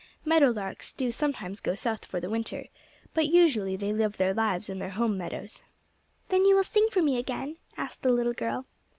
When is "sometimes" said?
1.11-1.59